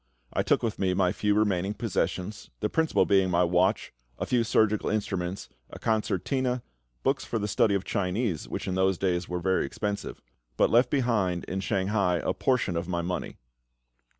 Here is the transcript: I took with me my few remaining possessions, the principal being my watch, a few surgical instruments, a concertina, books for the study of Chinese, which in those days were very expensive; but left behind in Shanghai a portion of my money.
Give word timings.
I 0.33 0.41
took 0.41 0.63
with 0.63 0.79
me 0.79 0.95
my 0.95 1.11
few 1.11 1.35
remaining 1.35 1.75
possessions, 1.75 2.49
the 2.59 2.69
principal 2.69 3.05
being 3.05 3.29
my 3.29 3.43
watch, 3.43 3.93
a 4.17 4.25
few 4.25 4.43
surgical 4.43 4.89
instruments, 4.89 5.47
a 5.69 5.77
concertina, 5.77 6.63
books 7.03 7.23
for 7.23 7.37
the 7.37 7.47
study 7.47 7.75
of 7.75 7.83
Chinese, 7.85 8.49
which 8.49 8.67
in 8.67 8.73
those 8.73 8.97
days 8.97 9.29
were 9.29 9.37
very 9.39 9.63
expensive; 9.63 10.19
but 10.57 10.71
left 10.71 10.89
behind 10.89 11.43
in 11.43 11.59
Shanghai 11.59 12.15
a 12.23 12.33
portion 12.33 12.75
of 12.75 12.87
my 12.87 13.03
money. 13.03 13.37